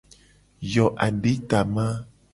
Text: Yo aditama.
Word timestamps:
Yo 0.75 0.85
aditama. 1.07 1.85